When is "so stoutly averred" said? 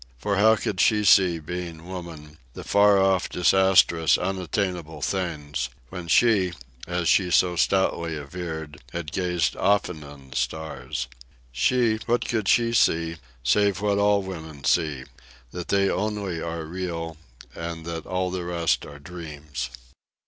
7.29-8.79